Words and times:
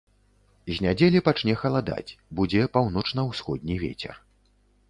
З 0.77 0.85
нядзелі 0.85 1.21
пачне 1.27 1.53
халадаць, 1.63 2.15
будзе 2.39 2.61
паўночна-ўсходні 2.79 3.81
вецер. 3.83 4.21